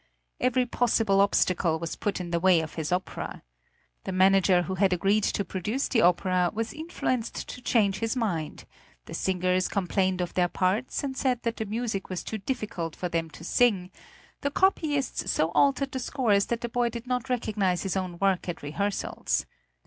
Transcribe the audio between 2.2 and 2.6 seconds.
the way